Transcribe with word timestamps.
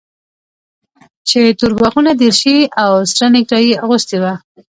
چې 1.29 1.39
توربخونه 1.59 2.11
دريشي 2.19 2.57
او 2.83 2.91
سره 3.13 3.27
نيكټايي 3.33 3.67
يې 3.71 3.81
اغوستې 3.83 4.17
وه. 4.21 4.33